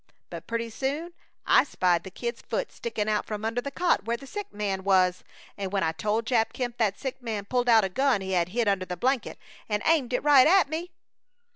But 0.31 0.47
pretty 0.47 0.71
soon 0.71 1.13
I 1.45 1.63
spied 1.63 2.03
the 2.03 2.09
Kid's 2.09 2.41
foot 2.41 2.71
stickin' 2.71 3.07
out 3.07 3.27
from 3.27 3.45
under 3.45 3.61
the 3.61 3.69
cot 3.69 4.03
where 4.03 4.17
the 4.17 4.25
sick 4.25 4.51
man 4.51 4.83
was, 4.83 5.23
and 5.59 5.71
when 5.71 5.83
I 5.83 5.91
told 5.91 6.25
Jap 6.25 6.53
Kemp 6.53 6.77
that 6.79 6.97
sick 6.97 7.21
man 7.21 7.45
pulled 7.45 7.69
out 7.69 7.83
a 7.85 7.89
gun 7.89 8.21
he 8.21 8.31
had 8.31 8.67
under 8.67 8.85
the 8.85 8.97
blanket 8.97 9.37
and 9.69 9.83
aimed 9.85 10.11
it 10.13 10.23
right 10.23 10.47
at 10.47 10.67
me!" 10.69 10.89